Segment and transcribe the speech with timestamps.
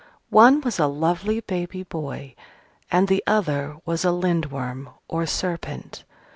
[0.31, 2.33] One was a lovely baby boy,
[2.91, 6.05] and the other was a Lindworm, or Serpent.